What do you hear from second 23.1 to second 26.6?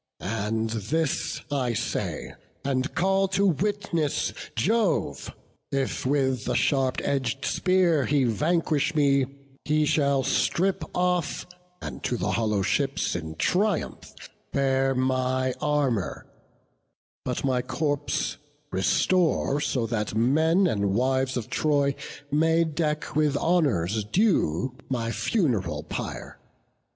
with honours due my funeral pyre.